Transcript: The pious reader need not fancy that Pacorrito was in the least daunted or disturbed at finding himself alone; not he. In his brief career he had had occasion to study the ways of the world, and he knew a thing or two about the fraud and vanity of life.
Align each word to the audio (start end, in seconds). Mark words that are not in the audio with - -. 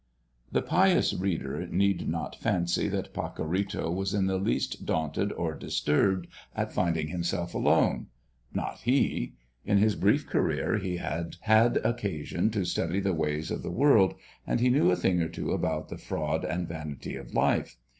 The 0.51 0.63
pious 0.63 1.13
reader 1.13 1.67
need 1.67 2.09
not 2.09 2.35
fancy 2.35 2.89
that 2.89 3.13
Pacorrito 3.13 3.93
was 3.95 4.15
in 4.15 4.25
the 4.25 4.39
least 4.39 4.83
daunted 4.83 5.31
or 5.33 5.53
disturbed 5.53 6.25
at 6.55 6.73
finding 6.73 7.09
himself 7.09 7.53
alone; 7.53 8.07
not 8.51 8.79
he. 8.79 9.33
In 9.63 9.77
his 9.77 9.95
brief 9.95 10.25
career 10.25 10.79
he 10.79 10.97
had 10.97 11.35
had 11.41 11.77
occasion 11.83 12.49
to 12.49 12.65
study 12.65 12.99
the 12.99 13.13
ways 13.13 13.51
of 13.51 13.61
the 13.61 13.69
world, 13.69 14.15
and 14.47 14.59
he 14.59 14.71
knew 14.71 14.89
a 14.89 14.95
thing 14.95 15.21
or 15.21 15.29
two 15.29 15.51
about 15.51 15.89
the 15.89 15.99
fraud 15.99 16.43
and 16.45 16.67
vanity 16.67 17.15
of 17.15 17.35
life. 17.35 17.77